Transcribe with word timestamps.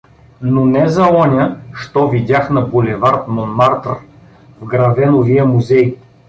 Но 0.41 0.65
не 0.65 0.89
за 0.89 1.07
оня, 1.11 1.59
що 1.73 2.07
видях 2.07 2.51
на 2.51 2.61
булевард 2.61 3.27
Монмартр 3.29 3.95
в 4.61 4.65
Гревеновия 4.65 5.45
музей! 5.45 5.97